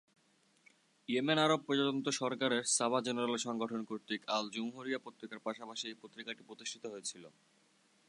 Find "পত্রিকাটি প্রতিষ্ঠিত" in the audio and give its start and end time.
6.01-6.83